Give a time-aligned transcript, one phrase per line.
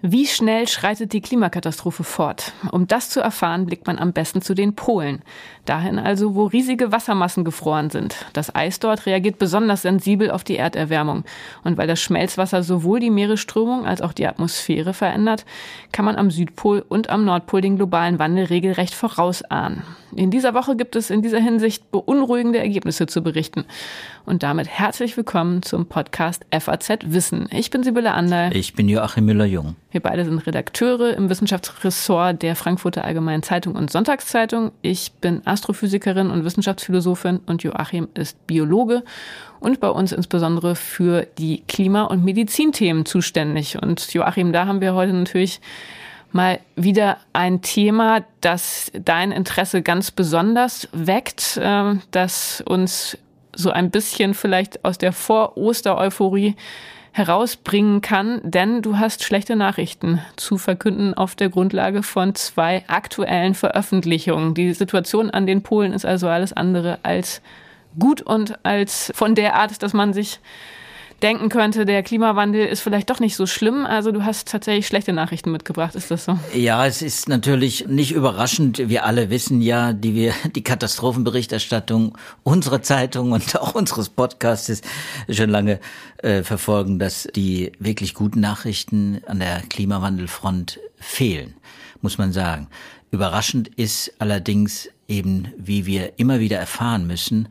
[0.00, 2.52] Wie schnell schreitet die Klimakatastrophe fort?
[2.72, 5.22] Um das zu erfahren, blickt man am besten zu den Polen.
[5.66, 8.16] Dahin also, wo riesige Wassermassen gefroren sind.
[8.32, 11.24] Das Eis dort reagiert besonders sensibel auf die Erderwärmung.
[11.64, 15.44] Und weil das Schmelzwasser sowohl die Meeresströmung als auch die Atmosphäre verändert,
[15.92, 19.82] kann man am Südpol und am Nordpol den globalen Wandel regelrecht vorausahnen.
[20.16, 23.64] In dieser Woche gibt es in dieser Hinsicht beunruhigende Ergebnisse zu berichten.
[24.24, 27.48] Und damit herzlich willkommen zum Podcast FAZ Wissen.
[27.50, 28.56] Ich bin Sibylle Anderl.
[28.56, 29.76] Ich bin Joachim Müller-Jung.
[29.90, 34.72] Wir beide sind Redakteure im Wissenschaftsressort der Frankfurter Allgemeinen Zeitung und Sonntagszeitung.
[34.80, 39.04] Ich bin Astrophysikerin und Wissenschaftsphilosophin und Joachim ist Biologe
[39.60, 43.80] und bei uns insbesondere für die Klima- und Medizinthemen zuständig.
[43.80, 45.60] Und Joachim, da haben wir heute natürlich
[46.32, 53.18] mal wieder ein Thema, das dein Interesse ganz besonders weckt, äh, das uns
[53.54, 56.54] so ein bisschen vielleicht aus der Vor-Oster-Euphorie
[57.12, 63.54] herausbringen kann, denn du hast schlechte Nachrichten zu verkünden auf der Grundlage von zwei aktuellen
[63.54, 64.54] Veröffentlichungen.
[64.54, 67.42] Die Situation an den Polen ist also alles andere als
[67.98, 70.38] gut und als von der Art, dass man sich
[71.22, 73.84] denken könnte, der Klimawandel ist vielleicht doch nicht so schlimm.
[73.84, 76.38] Also du hast tatsächlich schlechte Nachrichten mitgebracht, ist das so?
[76.54, 78.88] Ja, es ist natürlich nicht überraschend.
[78.88, 84.82] Wir alle wissen ja, die wir die Katastrophenberichterstattung unserer Zeitung und auch unseres Podcasts
[85.28, 85.80] schon lange
[86.18, 91.54] äh, verfolgen, dass die wirklich guten Nachrichten an der Klimawandelfront fehlen,
[92.00, 92.68] muss man sagen.
[93.10, 97.48] Überraschend ist allerdings eben, wie wir immer wieder erfahren müssen,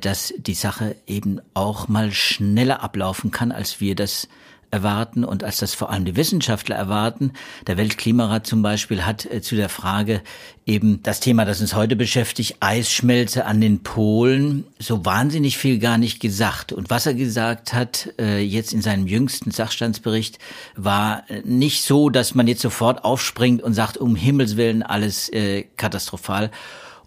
[0.00, 4.28] dass die Sache eben auch mal schneller ablaufen kann, als wir das
[4.72, 7.32] erwarten und als das vor allem die Wissenschaftler erwarten.
[7.66, 10.22] Der Weltklimarat zum Beispiel hat äh, zu der Frage
[10.64, 15.98] eben das Thema, das uns heute beschäftigt, Eisschmelze an den Polen, so wahnsinnig viel gar
[15.98, 16.72] nicht gesagt.
[16.72, 20.38] Und was er gesagt hat, äh, jetzt in seinem jüngsten Sachstandsbericht,
[20.74, 25.30] war nicht so, dass man jetzt sofort aufspringt und sagt, um Himmels Willen alles
[25.76, 26.50] katastrophal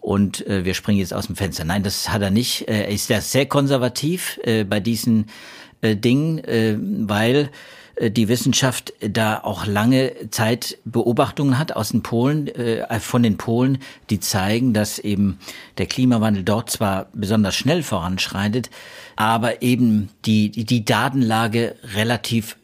[0.06, 1.64] und äh, wir springen jetzt aus dem Fenster.
[1.64, 2.68] Nein, das hat er nicht.
[2.68, 5.26] Äh, er ist ja sehr konservativ äh, bei diesen
[5.80, 7.50] äh, Dingen, äh, weil
[7.96, 13.36] äh, die Wissenschaft da auch lange Zeit Beobachtungen hat aus den Polen, äh, von den
[13.36, 13.78] Polen,
[14.08, 15.40] die zeigen, dass eben
[15.76, 18.70] der Klimawandel dort zwar besonders schnell voranschreitet,
[19.16, 22.56] aber eben die, die Datenlage relativ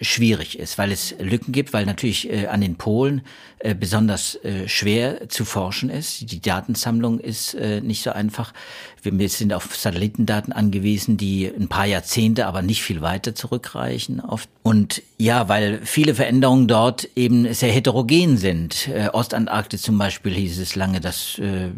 [0.00, 3.22] schwierig ist, weil es Lücken gibt, weil natürlich äh, an den Polen
[3.58, 6.30] äh, besonders äh, schwer zu forschen ist.
[6.32, 8.54] Die Datensammlung ist äh, nicht so einfach.
[9.02, 14.20] Wir, sind auf Satellitendaten angewiesen, die ein paar Jahrzehnte, aber nicht viel weiter zurückreichen.
[14.20, 14.48] Oft.
[14.62, 18.88] Und ja, weil viele Veränderungen dort eben sehr heterogen sind.
[18.88, 21.68] Äh, Ostantarktis zum Beispiel hieß es lange, dass äh,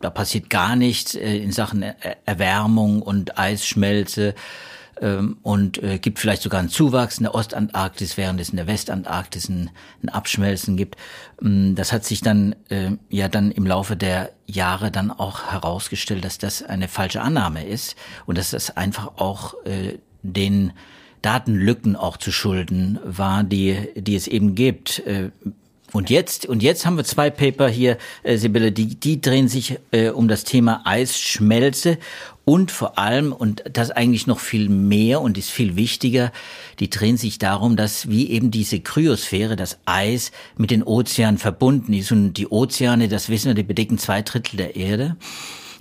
[0.00, 1.84] da passiert gar nichts äh, in Sachen
[2.24, 4.34] Erwärmung und Eisschmelze
[5.00, 8.66] ähm, und äh, gibt vielleicht sogar einen Zuwachs in der Ostantarktis, während es in der
[8.66, 9.70] Westantarktis ein,
[10.02, 10.96] ein Abschmelzen gibt.
[11.42, 16.24] Ähm, das hat sich dann äh, ja dann im Laufe der Jahre dann auch herausgestellt,
[16.24, 20.72] dass das eine falsche Annahme ist und dass das einfach auch äh, den
[21.22, 25.02] Datenlücken auch zu schulden war, die, die es eben gibt.
[25.92, 29.78] Und jetzt, und jetzt haben wir zwei Paper hier, äh, Sibylle, die, die drehen sich
[29.90, 31.98] äh, um das Thema Eisschmelze
[32.44, 36.32] und vor allem, und das eigentlich noch viel mehr und ist viel wichtiger,
[36.78, 41.92] die drehen sich darum, dass wie eben diese Kryosphäre, das Eis mit den Ozeanen verbunden
[41.92, 42.10] ist.
[42.10, 45.16] Und die Ozeane, das wissen wir, die bedecken zwei Drittel der Erde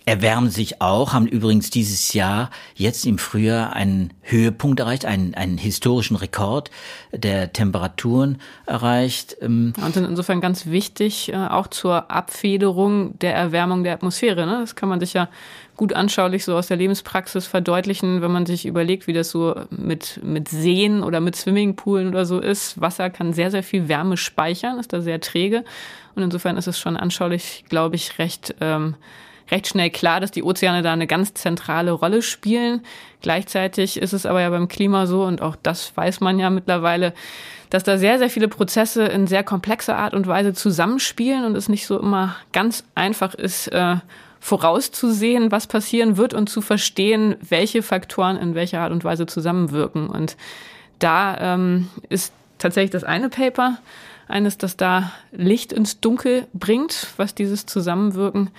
[0.07, 5.57] erwärmen sich auch, haben übrigens dieses Jahr jetzt im Frühjahr einen Höhepunkt erreicht, einen, einen
[5.57, 6.71] historischen Rekord
[7.11, 9.35] der Temperaturen erreicht.
[9.41, 14.45] Ähm, Und sind insofern ganz wichtig, äh, auch zur Abfederung der Erwärmung der Atmosphäre.
[14.45, 14.59] Ne?
[14.61, 15.27] Das kann man sich ja
[15.75, 20.21] gut anschaulich so aus der Lebenspraxis verdeutlichen, wenn man sich überlegt, wie das so mit,
[20.23, 22.79] mit Seen oder mit Swimmingpoolen oder so ist.
[22.79, 25.65] Wasser kann sehr, sehr viel Wärme speichern, ist da sehr träge.
[26.15, 28.95] Und insofern ist es schon anschaulich, glaube ich, recht ähm,
[29.49, 32.81] recht schnell klar, dass die Ozeane da eine ganz zentrale Rolle spielen.
[33.21, 37.13] Gleichzeitig ist es aber ja beim Klima so, und auch das weiß man ja mittlerweile,
[37.69, 41.69] dass da sehr, sehr viele Prozesse in sehr komplexer Art und Weise zusammenspielen und es
[41.69, 43.97] nicht so immer ganz einfach ist, äh,
[44.39, 50.07] vorauszusehen, was passieren wird und zu verstehen, welche Faktoren in welcher Art und Weise zusammenwirken.
[50.07, 50.37] Und
[50.99, 53.77] da ähm, ist tatsächlich das eine Paper,
[54.27, 58.49] eines, das da Licht ins Dunkel bringt, was dieses Zusammenwirken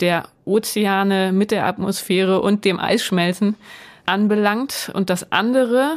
[0.00, 3.56] der Ozeane mit der Atmosphäre und dem Eisschmelzen
[4.06, 4.90] anbelangt.
[4.94, 5.92] Und das andere,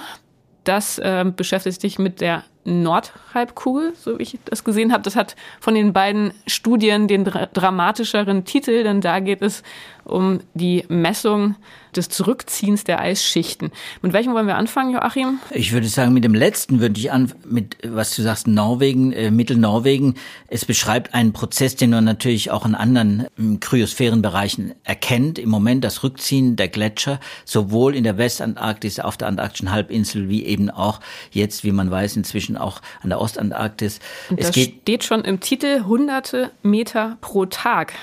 [0.63, 5.03] das äh, beschäftigt sich mit der Nordhalbkugel, so wie ich das gesehen habe.
[5.03, 9.63] Das hat von den beiden Studien den dramatischeren Titel, denn da geht es
[10.03, 11.55] um die Messung
[11.95, 13.71] des Zurückziehens der Eisschichten.
[14.01, 15.39] Mit welchem wollen wir anfangen, Joachim?
[15.51, 19.29] Ich würde sagen, mit dem letzten würde ich an, mit was du sagst, Norwegen, äh,
[19.29, 20.15] Mittelnorwegen.
[20.47, 25.37] Es beschreibt einen Prozess, den man natürlich auch in anderen äh, Kryosphärenbereichen erkennt.
[25.37, 30.45] Im Moment das Rückziehen der Gletscher, sowohl in der Westantarktis, auf der antarktischen Halbinsel, wie
[30.45, 34.00] eben auch jetzt, wie man weiß, inzwischen auch an der Ostantarktis.
[34.30, 37.94] Und es das steht schon im Titel hunderte Meter pro Tag.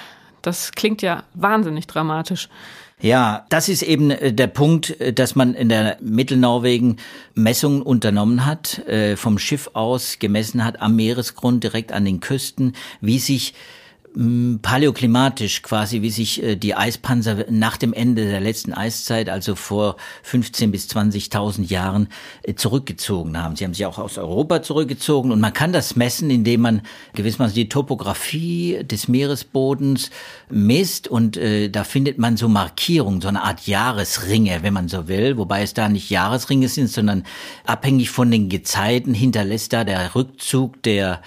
[0.43, 2.49] Das klingt ja wahnsinnig dramatisch.
[3.00, 6.97] Ja, das ist eben äh, der Punkt, äh, dass man in der Mittelnorwegen
[7.35, 12.75] Messungen unternommen hat, äh, vom Schiff aus gemessen hat, am Meeresgrund, direkt an den Küsten,
[13.00, 13.55] wie sich
[14.62, 19.96] paläoklimatisch quasi, wie sich äh, die Eispanzer nach dem Ende der letzten Eiszeit, also vor
[20.22, 22.08] 15 bis 20.000 Jahren,
[22.43, 23.55] äh, zurückgezogen haben.
[23.56, 25.31] Sie haben sich auch aus Europa zurückgezogen.
[25.31, 26.82] Und man kann das messen, indem man
[27.14, 30.11] gewissermaßen die Topografie des Meeresbodens
[30.49, 31.06] misst.
[31.06, 35.37] Und äh, da findet man so Markierungen, so eine Art Jahresringe, wenn man so will,
[35.37, 37.25] wobei es da nicht Jahresringe sind, sondern
[37.64, 41.20] abhängig von den Gezeiten hinterlässt da der Rückzug der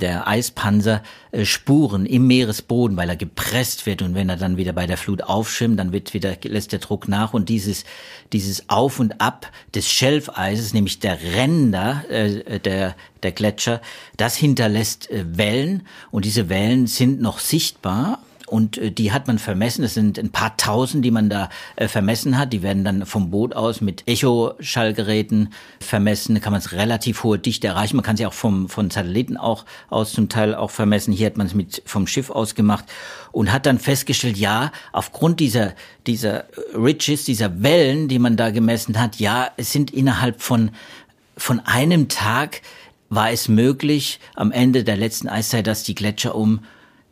[0.00, 1.02] der Eispanzer
[1.32, 4.02] äh, Spuren im Meeresboden, weil er gepresst wird.
[4.02, 7.08] Und wenn er dann wieder bei der Flut aufschwimmt, dann wird wieder lässt der Druck
[7.08, 7.34] nach.
[7.34, 7.84] Und dieses
[8.32, 13.80] dieses Auf und Ab des Schelfeises, nämlich der Ränder äh, der der Gletscher,
[14.16, 15.86] das hinterlässt äh, Wellen.
[16.10, 19.84] Und diese Wellen sind noch sichtbar und äh, die hat man vermessen.
[19.84, 22.52] Es sind ein paar tausend, die man da äh, vermessen hat.
[22.52, 26.34] Die werden dann vom Boot aus mit Echoschallgeräten vermessen.
[26.34, 27.96] Da kann man es relativ hohe Dichte erreichen.
[27.96, 31.12] Man kann sie auch vom, von Satelliten auch aus zum Teil auch vermessen.
[31.12, 32.84] Hier hat man es mit vom Schiff aus gemacht
[33.32, 35.74] und hat dann festgestellt, ja, aufgrund dieser,
[36.06, 40.70] dieser Ridges, dieser Wellen, die man da gemessen hat, ja, es sind innerhalb von,
[41.36, 42.62] von einem Tag
[43.10, 46.60] war es möglich, am Ende der letzten Eiszeit, dass die Gletscher um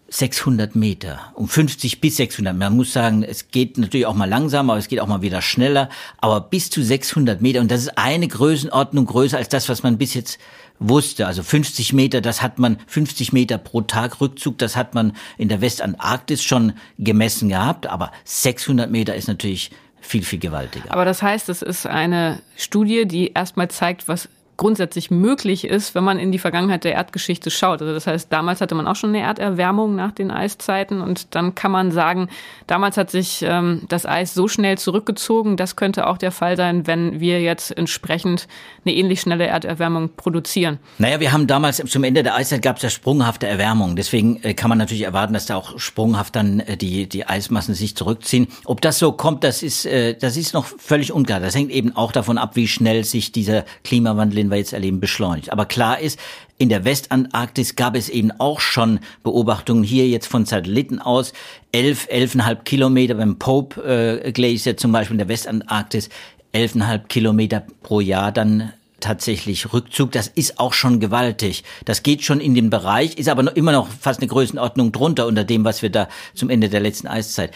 [0.09, 2.57] 600 Meter, um 50 bis 600.
[2.57, 5.43] Man muss sagen, es geht natürlich auch mal langsamer, aber es geht auch mal wieder
[5.43, 5.89] schneller,
[6.19, 7.61] aber bis zu 600 Meter.
[7.61, 10.39] Und das ist eine Größenordnung größer als das, was man bis jetzt
[10.79, 11.27] wusste.
[11.27, 15.49] Also 50 Meter, das hat man, 50 Meter pro Tag Rückzug, das hat man in
[15.49, 19.71] der Westantarktis schon gemessen gehabt, aber 600 Meter ist natürlich
[20.01, 20.93] viel, viel gewaltiger.
[20.93, 26.05] Aber das heißt, es ist eine Studie, die erstmal zeigt, was grundsätzlich möglich ist, wenn
[26.05, 27.83] man in die Vergangenheit der Erdgeschichte schaut.
[27.83, 31.55] Also das heißt, damals hatte man auch schon eine Erderwärmung nach den Eiszeiten und dann
[31.55, 32.29] kann man sagen,
[32.67, 36.87] damals hat sich ähm, das Eis so schnell zurückgezogen, das könnte auch der Fall sein,
[36.87, 38.49] wenn wir jetzt entsprechend
[38.85, 40.79] eine ähnlich schnelle Erderwärmung produzieren.
[40.99, 43.97] Naja, wir haben damals zum Ende der Eiszeit gab es ja sprunghafte Erwärmung.
[43.97, 47.75] Deswegen äh, kann man natürlich erwarten, dass da auch sprunghaft dann äh, die, die Eismassen
[47.75, 48.49] sich zurückziehen.
[48.65, 51.41] Ob das so kommt, das ist, äh, das ist noch völlig unklar.
[51.41, 55.01] Das hängt eben auch davon ab, wie schnell sich dieser Klimawandel den wir jetzt erleben,
[55.01, 55.53] beschleunigt.
[55.53, 56.19] Aber klar ist,
[56.59, 61.33] in der Westantarktis gab es eben auch schon Beobachtungen hier jetzt von Satelliten aus.
[61.73, 66.09] Elf, elfeinhalb Kilometer beim Pope äh, Glacier zum Beispiel in der Westantarktis,
[66.53, 70.13] elfeinhalb Kilometer pro Jahr dann tatsächlich Rückzug.
[70.13, 71.65] Das ist auch schon gewaltig.
[71.85, 75.27] Das geht schon in den Bereich, ist aber noch, immer noch fast eine Größenordnung drunter
[75.27, 77.53] unter dem, was wir da zum Ende der letzten Eiszeit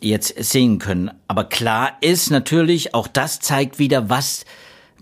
[0.00, 1.10] jetzt sehen können.
[1.28, 4.44] Aber klar ist natürlich, auch das zeigt wieder, was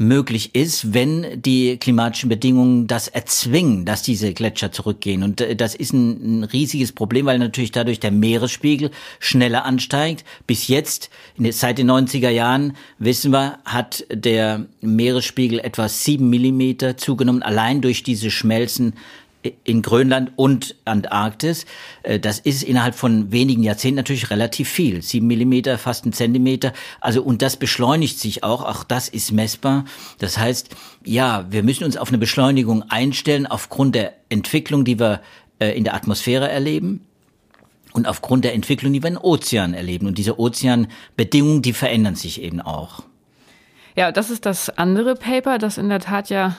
[0.00, 5.22] möglich ist, wenn die klimatischen Bedingungen das erzwingen, dass diese Gletscher zurückgehen.
[5.22, 10.24] Und äh, das ist ein, ein riesiges Problem, weil natürlich dadurch der Meeresspiegel schneller ansteigt.
[10.46, 11.10] Bis jetzt,
[11.50, 18.02] seit den 90er Jahren, wissen wir, hat der Meeresspiegel etwa sieben Millimeter zugenommen, allein durch
[18.02, 18.94] diese Schmelzen
[19.64, 21.64] in Grönland und Antarktis.
[22.02, 25.02] Äh, das ist innerhalb von wenigen Jahrzehnten natürlich relativ viel.
[25.02, 26.72] Sieben Millimeter, fast ein Zentimeter.
[27.00, 28.62] Also, und das beschleunigt sich auch.
[28.62, 29.84] Auch das ist messbar.
[30.18, 30.70] Das heißt,
[31.04, 35.20] ja, wir müssen uns auf eine Beschleunigung einstellen aufgrund der Entwicklung, die wir
[35.58, 37.06] äh, in der Atmosphäre erleben.
[37.92, 40.06] Und aufgrund der Entwicklung, die wir in Ozeanen erleben.
[40.06, 43.02] Und diese Ozeanbedingungen, die verändern sich eben auch.
[43.96, 46.56] Ja, das ist das andere Paper, das in der Tat ja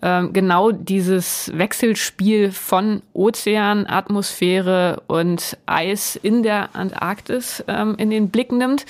[0.00, 8.52] genau dieses Wechselspiel von Ozean, Atmosphäre und Eis in der Antarktis ähm, in den Blick
[8.52, 8.86] nimmt.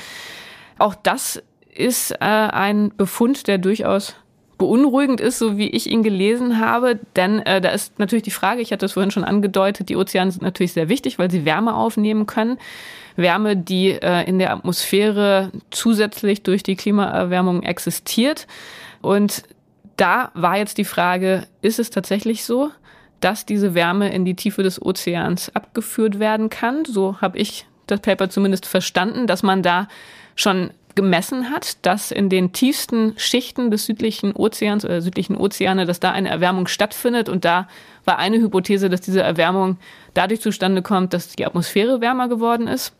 [0.79, 1.43] Auch das
[1.75, 4.17] ist äh, ein Befund, der durchaus
[4.59, 6.99] beunruhigend ist, so wie ich ihn gelesen habe.
[7.17, 10.33] Denn äh, da ist natürlich die Frage, ich hatte es vorhin schon angedeutet, die Ozeane
[10.33, 12.59] sind natürlich sehr wichtig, weil sie Wärme aufnehmen können.
[13.17, 18.47] Wärme, die äh, in der Atmosphäre zusätzlich durch die Klimaerwärmung existiert.
[19.01, 19.45] Und
[19.99, 22.71] da war jetzt die Frage, ist es tatsächlich so,
[23.21, 26.85] dass diese Wärme in die Tiefe des Ozeans abgeführt werden kann?
[26.85, 29.89] So habe ich das Paper zumindest verstanden, dass man da
[30.37, 36.01] schon gemessen hat, dass in den tiefsten Schichten des südlichen Ozeans oder südlichen Ozeane, dass
[36.01, 37.29] da eine Erwärmung stattfindet.
[37.29, 37.69] Und da
[38.05, 39.79] war eine Hypothese, dass diese Erwärmung
[40.15, 42.95] dadurch zustande kommt, dass die Atmosphäre wärmer geworden ist.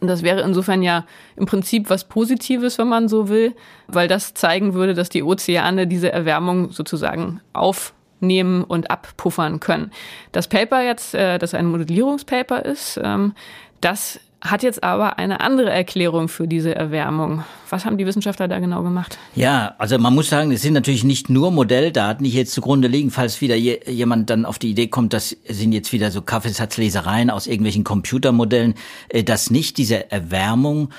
[0.00, 1.04] Und das wäre insofern ja
[1.36, 3.54] im Prinzip was Positives, wenn man so will,
[3.88, 9.90] weil das zeigen würde, dass die Ozeane diese Erwärmung sozusagen aufnehmen und abpuffern können.
[10.32, 13.34] Das Paper jetzt, äh, das ein Modellierungspaper ist, ähm,
[13.80, 17.44] das hat jetzt aber eine andere Erklärung für diese Erwärmung.
[17.70, 19.16] Was haben die Wissenschaftler da genau gemacht?
[19.36, 23.12] Ja, also man muss sagen, es sind natürlich nicht nur Modelldaten, die jetzt zugrunde liegen,
[23.12, 27.46] falls wieder jemand dann auf die Idee kommt, das sind jetzt wieder so Kaffeesatzlesereien aus
[27.46, 28.74] irgendwelchen Computermodellen.
[29.08, 30.90] Äh, das nicht, diese Erwärmung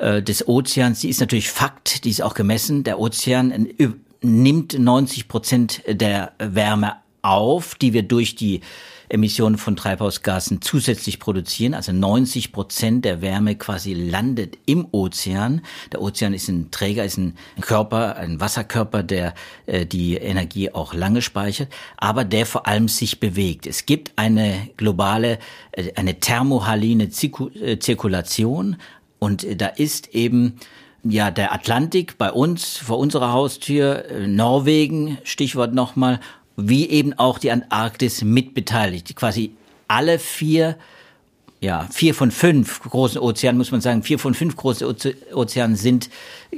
[0.00, 2.82] äh, des Ozeans, die ist natürlich Fakt, die ist auch gemessen.
[2.82, 3.68] Der Ozean
[4.22, 8.60] nimmt 90 Prozent der Wärme auf, die wir durch die
[9.08, 11.74] Emissionen von Treibhausgasen zusätzlich produzieren.
[11.74, 15.62] Also 90 Prozent der Wärme quasi landet im Ozean.
[15.92, 19.34] Der Ozean ist ein Träger, ist ein Körper, ein Wasserkörper, der
[19.66, 23.66] äh, die Energie auch lange speichert, aber der vor allem sich bewegt.
[23.66, 25.38] Es gibt eine globale,
[25.72, 28.76] äh, eine thermohaline äh, Zirkulation
[29.18, 30.58] und äh, da ist eben
[31.04, 36.20] ja, der Atlantik bei uns, vor unserer Haustür, äh, Norwegen, Stichwort nochmal,
[36.58, 39.14] wie eben auch die Antarktis mitbeteiligt.
[39.14, 39.52] Quasi
[39.86, 40.76] alle vier,
[41.60, 44.86] ja, vier von fünf großen Ozeanen, muss man sagen, vier von fünf großen
[45.32, 46.10] Ozeanen sind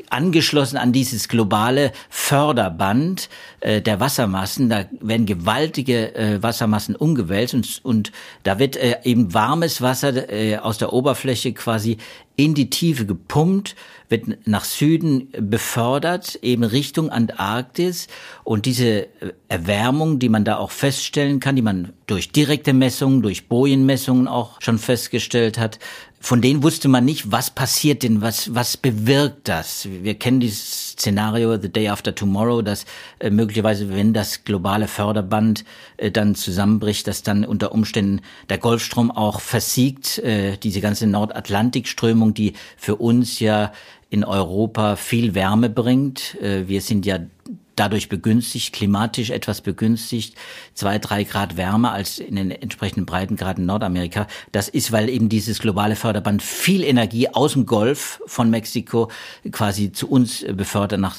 [0.08, 3.28] angeschlossen an dieses globale Förderband
[3.60, 4.70] äh, der Wassermassen.
[4.70, 10.56] Da werden gewaltige äh, Wassermassen umgewälzt und, und da wird äh, eben warmes Wasser äh,
[10.56, 11.98] aus der Oberfläche quasi
[12.36, 13.76] in die Tiefe gepumpt,
[14.08, 18.08] wird nach Süden befördert, eben Richtung Antarktis.
[18.44, 19.08] Und diese
[19.48, 24.60] Erwärmung, die man da auch feststellen kann, die man durch direkte Messungen, durch Bojenmessungen auch
[24.60, 25.78] schon festgestellt hat,
[26.22, 29.88] von denen wusste man nicht, was passiert denn, was, was bewirkt das.
[29.90, 32.84] Wir kennen dieses Szenario The Day After Tomorrow, dass
[33.20, 35.64] äh, möglicherweise, wenn das globale Förderband
[35.96, 42.34] äh, dann zusammenbricht, dass dann unter Umständen der Golfstrom auch versiegt, äh, diese ganze Nordatlantikströmung,
[42.34, 43.72] die für uns ja
[44.10, 46.38] in Europa viel Wärme bringt.
[46.42, 47.18] Äh, wir sind ja
[47.80, 50.36] dadurch begünstigt, klimatisch etwas begünstigt,
[50.74, 54.26] zwei, drei Grad wärmer als in den entsprechenden Breitengraden Nordamerika.
[54.52, 59.10] Das ist, weil eben dieses globale Förderband viel Energie aus dem Golf von Mexiko
[59.50, 61.16] quasi zu uns befördert nach,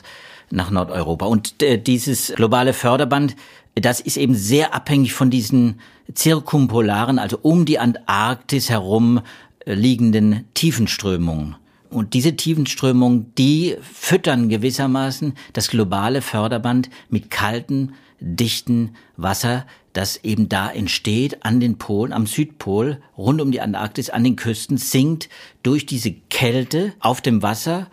[0.51, 1.25] nach Nordeuropa.
[1.25, 3.35] Und äh, dieses globale Förderband,
[3.73, 5.79] das ist eben sehr abhängig von diesen
[6.13, 9.21] zirkumpolaren, also um die Antarktis herum
[9.65, 11.55] äh, liegenden Tiefenströmungen.
[11.91, 20.47] Und diese Tiefenströmungen, die füttern gewissermaßen das globale Förderband mit kaltem, dichten Wasser, das eben
[20.47, 25.27] da entsteht an den Polen, am Südpol, rund um die Antarktis, an den Küsten, sinkt
[25.63, 27.87] durch diese Kälte auf dem Wasser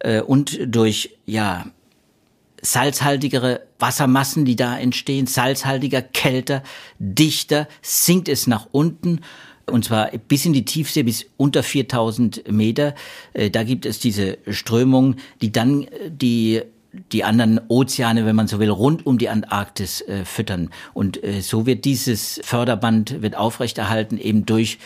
[0.00, 1.66] äh, und durch, ja,
[2.60, 6.64] salzhaltigere Wassermassen, die da entstehen, salzhaltiger, kälter,
[6.98, 9.20] dichter, sinkt es nach unten
[9.66, 12.94] und zwar bis in die Tiefsee, bis unter 4000 Meter.
[13.32, 16.62] Äh, da gibt es diese Strömung, die dann äh, die
[17.10, 20.70] die anderen Ozeane, wenn man so will, rund um die Antarktis äh, füttern.
[20.92, 24.78] Und äh, so wird dieses Förderband wird aufrechterhalten eben durch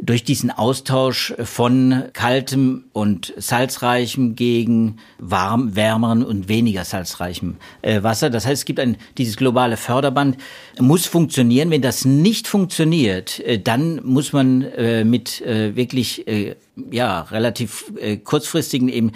[0.00, 8.30] durch diesen Austausch von kaltem und salzreichem gegen warm, wärmeren und weniger salzreichem äh, Wasser.
[8.30, 10.36] Das heißt, es gibt ein, dieses globale Förderband
[10.78, 11.70] muss funktionieren.
[11.70, 17.92] Wenn das nicht funktioniert, äh, dann muss man äh, mit äh, wirklich äh, ja relativ
[17.98, 19.12] äh, kurzfristigen eben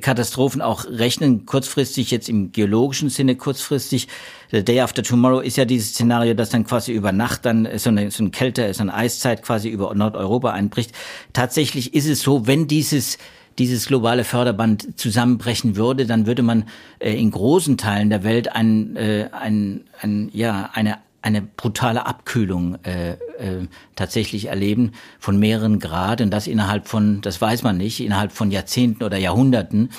[0.00, 4.08] Katastrophen auch rechnen, kurzfristig jetzt im geologischen Sinne kurzfristig.
[4.50, 7.90] The Day After Tomorrow ist ja dieses Szenario, dass dann quasi über Nacht dann so
[7.90, 10.92] eine, so eine Kälte, so eine Eiszeit quasi über Nordeuropa einbricht.
[11.32, 13.18] Tatsächlich ist es so, wenn dieses
[13.58, 16.64] dieses globale Förderband zusammenbrechen würde, dann würde man
[17.00, 22.78] äh, in großen Teilen der Welt ein, äh, ein, ein, ja, eine eine brutale Abkühlung
[22.84, 28.00] äh, äh, tatsächlich erleben von mehreren Grad und das innerhalb von, das weiß man nicht,
[28.00, 29.90] innerhalb von Jahrzehnten oder Jahrhunderten.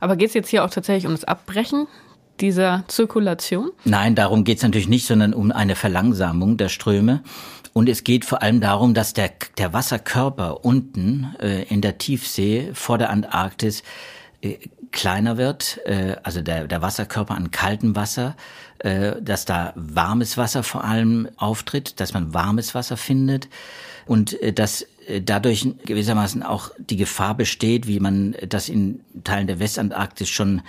[0.00, 1.86] Aber geht es jetzt hier auch tatsächlich um das Abbrechen
[2.40, 3.70] dieser Zirkulation?
[3.84, 7.22] Nein, darum geht es natürlich nicht, sondern um eine Verlangsamung der Ströme.
[7.72, 12.70] Und es geht vor allem darum, dass der, der Wasserkörper unten äh, in der Tiefsee
[12.72, 13.82] vor der Antarktis
[14.42, 14.58] äh,
[14.92, 18.36] kleiner wird, äh, also der, der Wasserkörper an kaltem Wasser,
[18.78, 23.48] dass da warmes Wasser vor allem auftritt, dass man warmes Wasser findet
[24.06, 29.46] und äh, dass äh, dadurch gewissermaßen auch die Gefahr besteht, wie man das in Teilen
[29.46, 30.62] der Westantarktis schon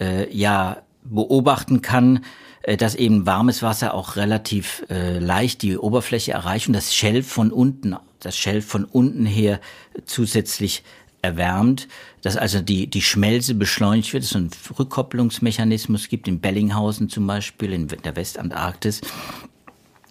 [0.00, 2.24] äh, ja beobachten kann,
[2.62, 7.28] äh, dass eben warmes Wasser auch relativ äh, leicht die Oberfläche erreicht und das Schelf
[7.28, 9.60] von unten, das Schelf von unten her
[10.04, 10.82] zusätzlich
[11.22, 11.86] erwärmt,
[12.20, 17.26] dass also die, die Schmelze beschleunigt wird, es so einen Rückkopplungsmechanismus gibt, in Bellinghausen zum
[17.26, 19.00] Beispiel, in der Westantarktis.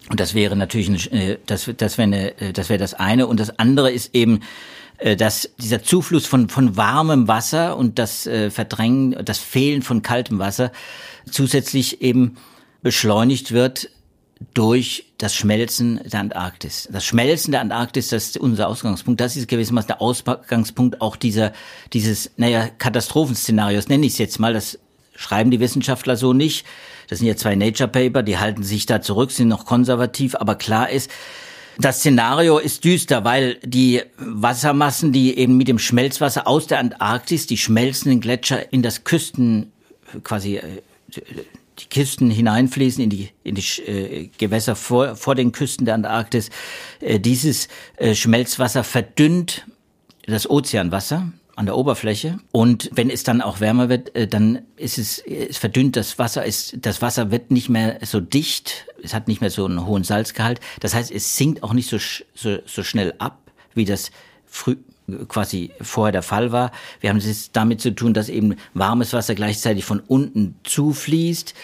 [0.08, 3.26] Und das wäre natürlich, eine, äh, das, das wäre eine, äh, das wäre das eine.
[3.26, 4.40] Und das andere ist eben,
[4.98, 10.38] äh, dass dieser Zufluss von, von warmem Wasser und das Verdrängen, das Fehlen von kaltem
[10.38, 10.72] Wasser
[11.30, 12.36] zusätzlich eben
[12.82, 13.90] beschleunigt wird
[14.54, 16.88] durch das Schmelzen der Antarktis.
[16.90, 19.20] Das Schmelzen der Antarktis, das ist unser Ausgangspunkt.
[19.20, 21.52] Das ist gewissermaßen der Ausgangspunkt auch dieser,
[21.92, 24.52] dieses, naja, Katastrophenszenarios, nenne ich es jetzt mal.
[24.52, 24.78] Das
[25.14, 26.66] schreiben die Wissenschaftler so nicht.
[27.08, 30.54] Das sind ja zwei Nature Paper, die halten sich da zurück, sind noch konservativ, aber
[30.54, 31.10] klar ist,
[31.78, 37.46] das Szenario ist düster, weil die Wassermassen, die eben mit dem Schmelzwasser aus der Antarktis,
[37.46, 39.72] die schmelzenden Gletscher in das Küsten
[40.22, 40.62] quasi äh,
[41.78, 46.50] die Küsten hineinfließen in die, in die äh, Gewässer vor, vor den Küsten der Antarktis.
[47.00, 49.66] Äh, dieses äh, Schmelzwasser verdünnt
[50.26, 54.98] das Ozeanwasser an der Oberfläche und wenn es dann auch wärmer wird, äh, dann ist
[54.98, 59.28] es, es verdünnt das Wasser, ist, das Wasser wird nicht mehr so dicht, es hat
[59.28, 60.60] nicht mehr so einen hohen Salzgehalt.
[60.80, 61.98] Das heißt, es sinkt auch nicht so,
[62.34, 63.38] so, so schnell ab,
[63.74, 64.10] wie das
[64.46, 64.76] früh,
[65.28, 66.70] quasi vorher der Fall war.
[67.00, 71.54] Wir haben es damit zu tun, dass eben warmes Wasser gleichzeitig von unten zufließt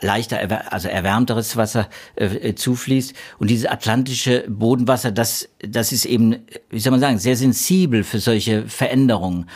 [0.00, 3.14] leichter, also erwärmteres Wasser äh, zufließt.
[3.38, 6.36] Und dieses atlantische Bodenwasser, das, das ist eben,
[6.70, 9.50] wie soll man sagen, sehr sensibel für solche Veränderungen.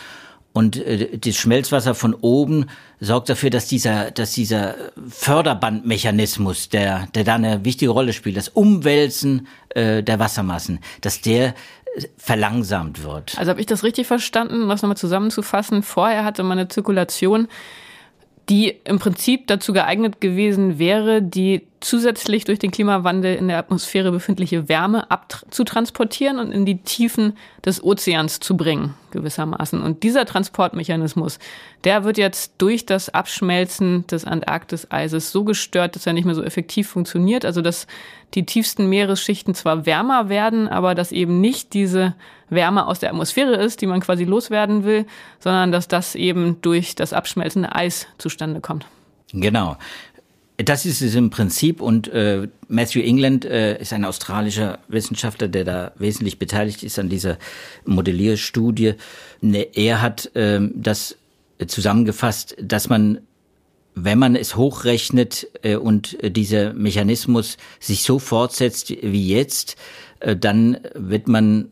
[0.53, 2.65] Und äh, das Schmelzwasser von oben
[2.99, 4.75] sorgt dafür, dass dieser, dass dieser
[5.09, 11.53] Förderbandmechanismus, der, der da eine wichtige Rolle spielt, das Umwälzen äh, der Wassermassen, dass der
[12.17, 13.37] verlangsamt wird.
[13.37, 15.83] Also habe ich das richtig verstanden, um das nochmal zusammenzufassen?
[15.83, 17.47] Vorher hatte man eine Zirkulation,
[18.49, 24.11] die im Prinzip dazu geeignet gewesen wäre, die zusätzlich durch den Klimawandel in der Atmosphäre
[24.11, 29.81] befindliche Wärme abzutransportieren und in die Tiefen des Ozeans zu bringen, gewissermaßen.
[29.81, 31.39] Und dieser Transportmechanismus,
[31.83, 36.43] der wird jetzt durch das Abschmelzen des Antarktiseises so gestört, dass er nicht mehr so
[36.43, 37.45] effektiv funktioniert.
[37.45, 37.87] Also dass
[38.33, 42.15] die tiefsten Meeresschichten zwar wärmer werden, aber dass eben nicht diese
[42.49, 45.05] Wärme aus der Atmosphäre ist, die man quasi loswerden will,
[45.39, 48.85] sondern dass das eben durch das abschmelzende Eis zustande kommt.
[49.31, 49.77] Genau.
[50.57, 55.63] Das ist es im Prinzip und äh, Matthew England äh, ist ein australischer Wissenschaftler, der
[55.63, 57.37] da wesentlich beteiligt ist an dieser
[57.85, 58.95] Modellierstudie.
[59.39, 61.15] Ne, er hat äh, das
[61.67, 63.19] zusammengefasst, dass man,
[63.93, 69.75] wenn man es hochrechnet äh, und dieser Mechanismus sich so fortsetzt wie jetzt,
[70.21, 71.69] äh, dann wird man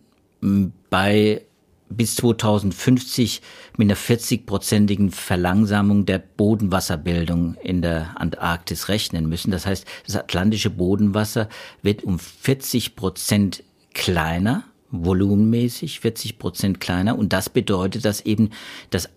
[0.92, 1.42] bei
[1.90, 3.42] bis 2050
[3.78, 9.52] mit einer 40-prozentigen Verlangsamung der Bodenwasserbildung in der Antarktis rechnen müssen.
[9.52, 11.50] Das heißt, das atlantische Bodenwasser
[11.82, 17.18] wird um 40 Prozent kleiner, volumenmäßig 40 Prozent kleiner.
[17.18, 18.50] Und das bedeutet, dass eben
[18.90, 19.10] das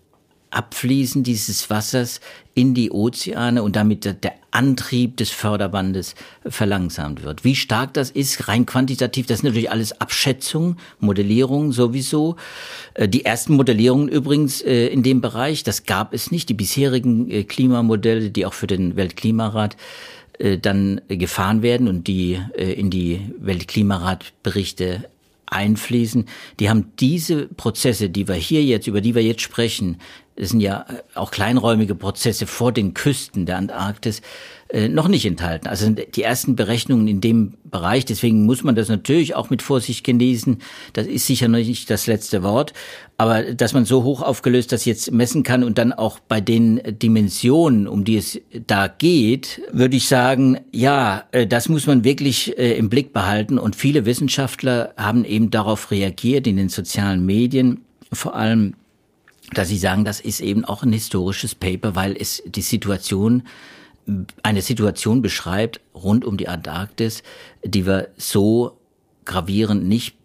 [0.51, 2.21] Abfließen dieses Wassers
[2.55, 7.43] in die Ozeane und damit der Antrieb des Förderbandes verlangsamt wird.
[7.43, 12.35] Wie stark das ist, rein quantitativ, das ist natürlich alles Abschätzung, Modellierung sowieso.
[12.95, 16.49] Äh, die ersten Modellierungen übrigens äh, in dem Bereich, das gab es nicht.
[16.49, 19.77] Die bisherigen äh, Klimamodelle, die auch für den Weltklimarat
[20.61, 25.03] dann gefahren werden und die in die Weltklimaratberichte
[25.47, 26.25] einfließen,
[26.61, 29.97] die haben diese Prozesse, die wir hier jetzt, über die wir jetzt sprechen,
[30.39, 34.21] das sind ja auch kleinräumige Prozesse vor den Küsten der Antarktis,
[34.69, 35.67] äh, noch nicht enthalten.
[35.67, 40.05] Also die ersten Berechnungen in dem Bereich, deswegen muss man das natürlich auch mit Vorsicht
[40.05, 40.59] genießen.
[40.93, 42.73] Das ist sicher noch nicht das letzte Wort.
[43.17, 46.79] Aber dass man so hoch aufgelöst das jetzt messen kann und dann auch bei den
[46.85, 52.57] Dimensionen, um die es da geht, würde ich sagen, ja, äh, das muss man wirklich
[52.57, 53.59] äh, im Blick behalten.
[53.59, 57.81] Und viele Wissenschaftler haben eben darauf reagiert in den sozialen Medien,
[58.13, 58.75] vor allem
[59.53, 63.43] dass sie sagen, das ist eben auch ein historisches Paper, weil es die Situation
[64.43, 67.21] eine Situation beschreibt rund um die Antarktis,
[67.63, 68.77] die wir so
[69.25, 70.15] gravierend nicht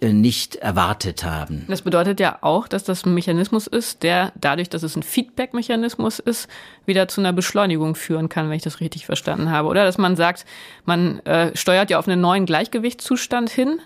[0.00, 1.64] äh, nicht erwartet haben.
[1.68, 6.18] Das bedeutet ja auch, dass das ein Mechanismus ist, der dadurch, dass es ein Feedback-Mechanismus
[6.18, 6.48] ist,
[6.84, 9.68] wieder zu einer Beschleunigung führen kann, wenn ich das richtig verstanden habe.
[9.68, 10.44] Oder dass man sagt,
[10.84, 13.78] man äh, steuert ja auf einen neuen Gleichgewichtszustand hin,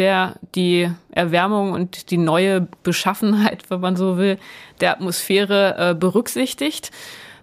[0.00, 4.38] der die Erwärmung und die neue Beschaffenheit, wenn man so will,
[4.80, 6.90] der Atmosphäre äh, berücksichtigt.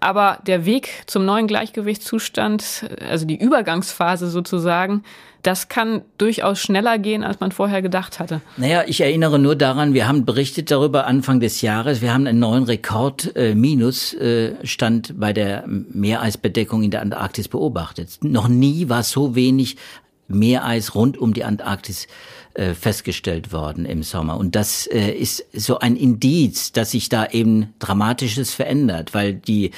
[0.00, 5.04] Aber der Weg zum neuen Gleichgewichtszustand, also die Übergangsphase sozusagen,
[5.42, 8.40] das kann durchaus schneller gehen, als man vorher gedacht hatte.
[8.56, 12.02] Naja, ich erinnere nur daran, wir haben berichtet darüber Anfang des Jahres.
[12.02, 18.18] Wir haben einen neuen Rekord-Minusstand äh, bei der Meereisbedeckung in der Antarktis beobachtet.
[18.22, 19.76] Noch nie war so wenig
[20.28, 22.06] Meereis rund um die Antarktis
[22.54, 24.36] äh, festgestellt worden im Sommer.
[24.36, 29.70] Und das äh, ist so ein Indiz, dass sich da eben Dramatisches verändert, weil die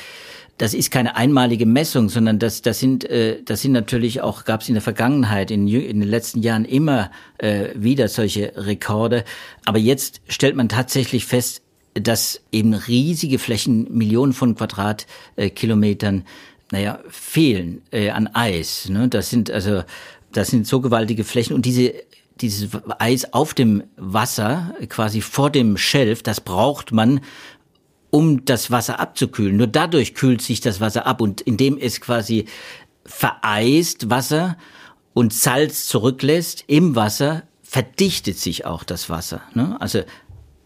[0.60, 4.60] das ist keine einmalige Messung, sondern das, das sind, äh, das sind natürlich auch, gab
[4.60, 9.24] es in der Vergangenheit, in, in den letzten Jahren immer äh, wieder solche Rekorde.
[9.64, 11.62] Aber jetzt stellt man tatsächlich fest,
[11.94, 16.26] dass eben riesige Flächen, Millionen von Quadratkilometern,
[16.70, 18.90] naja, fehlen äh, an Eis.
[18.90, 19.08] Ne?
[19.08, 19.82] Das sind also,
[20.30, 21.94] das sind so gewaltige Flächen und diese
[22.42, 27.20] dieses Eis auf dem Wasser, quasi vor dem Schelf, das braucht man,
[28.10, 29.56] um das Wasser abzukühlen.
[29.56, 32.46] Nur dadurch kühlt sich das Wasser ab und indem es quasi
[33.04, 34.56] vereist Wasser
[35.14, 39.42] und Salz zurücklässt im Wasser, verdichtet sich auch das Wasser.
[39.54, 39.76] Ne?
[39.80, 40.02] Also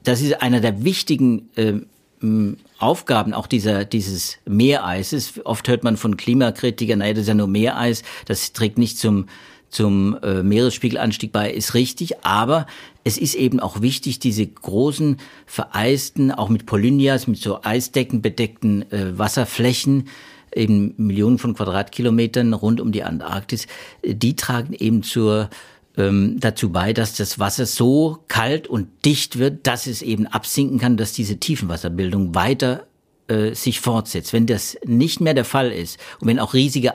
[0.05, 1.81] das ist einer der wichtigen äh,
[2.79, 5.45] Aufgaben auch dieser, dieses Meereises.
[5.45, 9.27] Oft hört man von Klimakritikern, naja, das ist ja nur Meereis, das trägt nicht zum
[9.75, 12.67] zum äh, Meeresspiegelanstieg bei, ist richtig, aber
[13.03, 18.91] es ist eben auch wichtig, diese großen vereisten, auch mit Polynias, mit so Eisdecken bedeckten
[18.93, 20.09] äh, Wasserflächen,
[20.55, 23.67] eben Millionen von Quadratkilometern rund um die Antarktis,
[24.03, 25.51] äh, die tragen eben zur
[25.97, 30.79] ähm, dazu bei, dass das Wasser so kalt und dicht wird, dass es eben absinken
[30.79, 32.87] kann, dass diese Tiefenwasserbildung weiter
[33.29, 34.33] äh, sich fortsetzt.
[34.33, 36.93] Wenn das nicht mehr der Fall ist und wenn auch riesige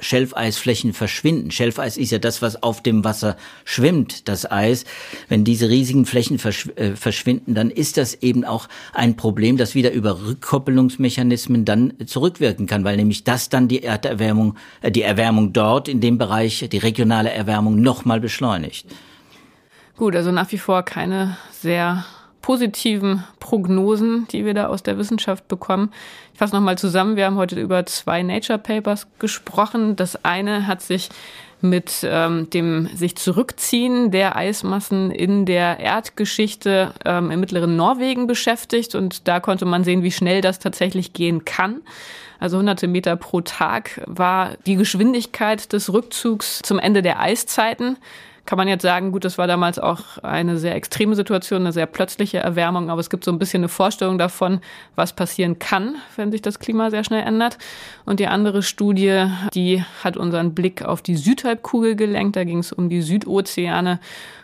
[0.00, 4.84] Schelfeisflächen verschwinden, Schelfeis ist ja das, was auf dem Wasser schwimmt, das Eis,
[5.28, 9.74] wenn diese riesigen Flächen verschw äh, verschwinden, dann ist das eben auch ein Problem, das
[9.74, 15.52] wieder über Rückkoppelungsmechanismen dann zurückwirken kann, weil nämlich das dann die Erderwärmung, äh, die Erwärmung
[15.52, 18.86] dort in dem Bereich, die regionale Erwärmung nochmal beschleunigt.
[19.96, 22.04] Gut, also nach wie vor keine sehr
[22.42, 25.92] positiven Prognosen, die wir da aus der Wissenschaft bekommen.
[26.32, 27.16] Ich fasse nochmal zusammen.
[27.16, 29.96] Wir haben heute über zwei Nature Papers gesprochen.
[29.96, 31.08] Das eine hat sich
[31.60, 38.94] mit ähm, dem sich zurückziehen der Eismassen in der Erdgeschichte ähm, im mittleren Norwegen beschäftigt
[38.94, 41.80] und da konnte man sehen, wie schnell das tatsächlich gehen kann.
[42.38, 47.96] Also hunderte Meter pro Tag war die Geschwindigkeit des Rückzugs zum Ende der Eiszeiten
[48.48, 51.84] kann man jetzt sagen, gut, das war damals auch eine sehr extreme Situation, eine sehr
[51.84, 54.60] plötzliche Erwärmung, aber es gibt so ein bisschen eine Vorstellung davon,
[54.96, 57.58] was passieren kann, wenn sich das Klima sehr schnell ändert.
[58.06, 62.36] Und die andere Studie, die hat unseren Blick auf die Südhalbkugel gelenkt.
[62.36, 64.00] Da ging es um die Südozeane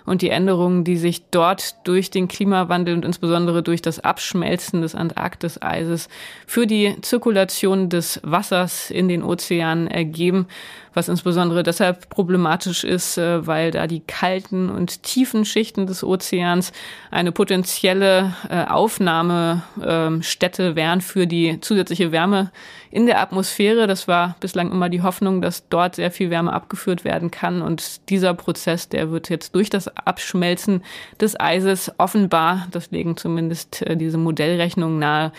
[0.07, 4.95] und die Änderungen, die sich dort durch den Klimawandel und insbesondere durch das Abschmelzen des
[4.95, 6.09] Antarktiseises
[6.47, 10.47] für die Zirkulation des Wassers in den Ozeanen ergeben,
[10.95, 16.73] was insbesondere deshalb problematisch ist, äh, weil da die kalten und tiefen Schichten des Ozeans
[17.11, 22.53] eine potenzielle äh, Aufnahmestätte ähm, wären für die zusätzliche Wärme
[22.91, 23.87] in der Atmosphäre.
[23.87, 27.61] Das war bislang immer die Hoffnung, dass dort sehr viel Wärme abgeführt werden kann.
[27.61, 30.83] Und dieser Prozess, der wird jetzt durch das Abschmelzen
[31.21, 35.33] des Eises offenbar, das legen zumindest äh, diese Modellrechnungen nahe,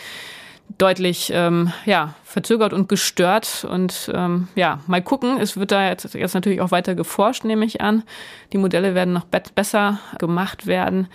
[0.77, 3.65] deutlich ähm, ja, verzögert und gestört.
[3.69, 5.37] Und ähm, ja, mal gucken.
[5.39, 8.03] Es wird da jetzt, jetzt natürlich auch weiter geforscht, nehme ich an.
[8.51, 11.07] Die Modelle werden noch be besser gemacht werden.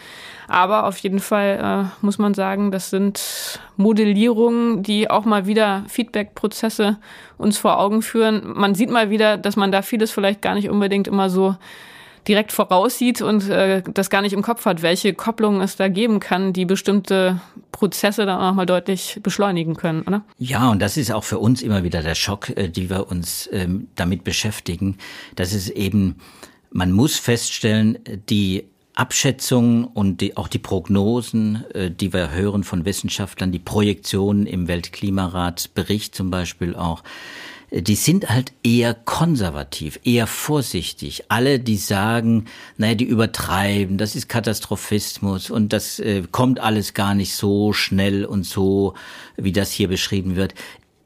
[0.48, 5.84] Aber auf jeden Fall äh, muss man sagen, das sind Modellierungen, die auch mal wieder
[5.88, 6.96] Feedback-Prozesse
[7.36, 8.42] uns vor Augen führen.
[8.54, 11.56] Man sieht mal wieder, dass man da vieles vielleicht gar nicht unbedingt immer so
[12.28, 16.20] direkt voraussieht und äh, das gar nicht im Kopf hat, welche Kopplungen es da geben
[16.20, 17.40] kann, die bestimmte
[17.72, 20.22] Prozesse dann auch mal deutlich beschleunigen können, oder?
[20.38, 23.48] Ja, und das ist auch für uns immer wieder der Schock, äh, die wir uns
[23.52, 24.98] ähm, damit beschäftigen,
[25.36, 26.16] dass es eben,
[26.70, 32.84] man muss feststellen, die Abschätzungen und die, auch die Prognosen, äh, die wir hören von
[32.84, 37.02] Wissenschaftlern, die Projektionen im Weltklimaratsbericht zum Beispiel auch,
[37.72, 41.24] die sind halt eher konservativ, eher vorsichtig.
[41.28, 47.14] Alle, die sagen, naja, die übertreiben, das ist Katastrophismus und das äh, kommt alles gar
[47.14, 48.94] nicht so schnell und so,
[49.36, 50.54] wie das hier beschrieben wird.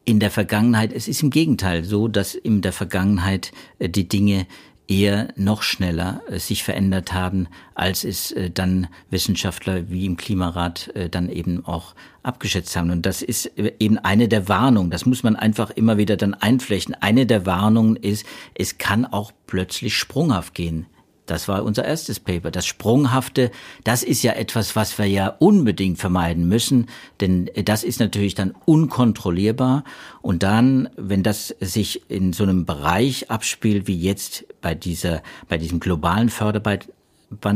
[0.07, 4.47] In der Vergangenheit, es ist im Gegenteil so, dass in der Vergangenheit äh, die Dinge
[4.89, 10.95] eher noch schneller äh, sich verändert haben, als es äh, dann Wissenschaftler wie im Klimarat
[10.95, 12.91] äh, dann eben auch abgeschätzt haben.
[12.91, 14.91] Und das ist eben eine der Warnungen.
[14.91, 16.95] Das muss man einfach immer wieder dann einflechten.
[16.95, 20.87] Eine der Warnungen ist, es kann auch plötzlich sprunghaft gehen.
[21.27, 22.51] Das war unser erstes Paper.
[22.51, 23.51] Das Sprunghafte,
[23.83, 26.87] das ist ja etwas, was wir ja unbedingt vermeiden müssen,
[27.21, 29.85] denn das ist natürlich dann unkontrollierbar.
[30.21, 35.57] Und dann, wenn das sich in so einem Bereich abspielt, wie jetzt bei dieser, bei
[35.57, 36.89] diesem globalen Förderband,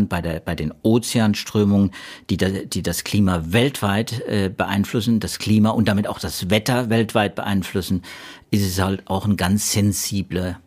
[0.09, 1.90] bei, der, bei den Ozeanströmungen,
[2.31, 6.88] die, da, die das Klima weltweit äh, beeinflussen, das Klima und damit auch das Wetter
[6.88, 8.02] weltweit beeinflussen,
[8.50, 10.59] ist es halt auch ein ganz sensibler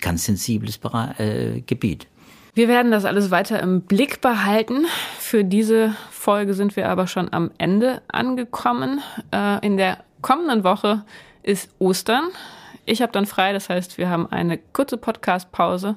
[0.00, 0.78] ganz sensibles
[1.18, 2.06] äh, Gebiet.
[2.54, 4.84] Wir werden das alles weiter im Blick behalten.
[5.18, 9.00] Für diese Folge sind wir aber schon am Ende angekommen.
[9.32, 11.02] Äh, in der kommenden Woche
[11.42, 12.24] ist Ostern.
[12.84, 15.96] Ich habe dann frei, das heißt, wir haben eine kurze Podcast-Pause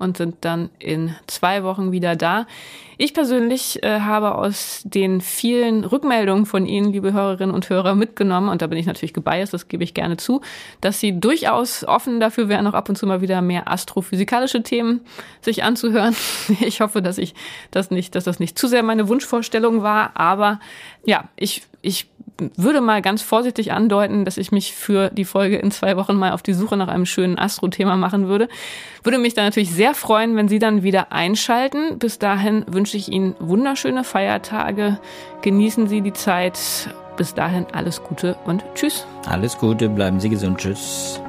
[0.00, 2.46] und sind dann in zwei Wochen wieder da.
[2.96, 8.48] Ich persönlich äh, habe aus den vielen Rückmeldungen von Ihnen, liebe Hörerinnen und Hörer, mitgenommen,
[8.48, 10.40] und da bin ich natürlich gebiased, das gebe ich gerne zu,
[10.80, 15.00] dass Sie durchaus offen dafür wären, auch ab und zu mal wieder mehr astrophysikalische Themen
[15.40, 16.14] sich anzuhören.
[16.60, 17.34] Ich hoffe, dass ich
[17.70, 20.60] das nicht, dass das nicht zu sehr meine Wunschvorstellung war, aber
[21.04, 22.06] ja, ich, ich
[22.56, 26.32] würde mal ganz vorsichtig andeuten, dass ich mich für die Folge in zwei Wochen mal
[26.32, 28.48] auf die Suche nach einem schönen Astro-Thema machen würde.
[29.02, 31.98] Würde mich dann natürlich sehr freuen, wenn Sie dann wieder einschalten.
[31.98, 34.98] Bis dahin wünsche ich Ihnen wunderschöne Feiertage.
[35.42, 36.58] Genießen Sie die Zeit.
[37.16, 39.06] Bis dahin alles Gute und tschüss.
[39.26, 40.58] Alles Gute, bleiben Sie gesund.
[40.58, 41.20] Tschüss.